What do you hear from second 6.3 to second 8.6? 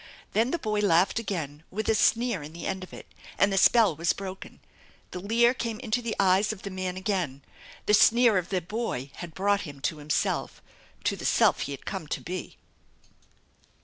of the man again. The sneer of